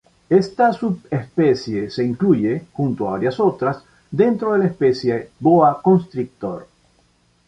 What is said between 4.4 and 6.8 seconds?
de la especie "Boa constrictor".